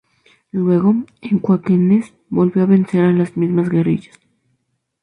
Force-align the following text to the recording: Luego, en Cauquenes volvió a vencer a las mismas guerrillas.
Luego, 0.51 0.95
en 1.21 1.37
Cauquenes 1.37 2.11
volvió 2.31 2.63
a 2.63 2.65
vencer 2.65 3.05
a 3.05 3.11
las 3.13 3.37
mismas 3.37 3.69
guerrillas. 3.69 4.19